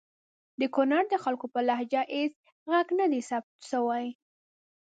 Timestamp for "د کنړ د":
0.59-1.15